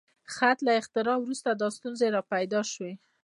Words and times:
د 0.27 0.27
خط 0.35 0.57
له 0.67 0.71
اختراع 0.81 1.17
وروسته 1.19 1.49
دا 1.53 1.67
ستونزې 1.77 2.07
راپیدا 2.15 2.61
شوې. 2.71 2.93